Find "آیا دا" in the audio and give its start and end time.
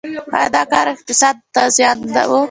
0.37-0.63